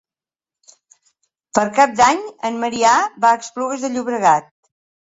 Per 1.59 1.65
Cap 1.81 1.95
d'Any 2.01 2.27
en 2.51 2.59
Maria 2.67 2.99
va 3.27 3.35
a 3.37 3.45
Esplugues 3.45 3.87
de 3.87 3.95
Llobregat. 3.97 4.55